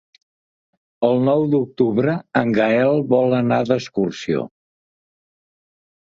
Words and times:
El 1.09 1.19
nou 1.27 1.45
d'octubre 1.51 2.15
en 2.41 2.55
Gaël 2.57 3.03
vol 3.13 3.37
anar 3.41 3.61
d'excursió. 3.69 4.43